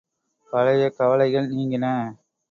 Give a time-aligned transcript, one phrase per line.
[0.53, 1.85] பழைய கவலைகள் நீங்கின.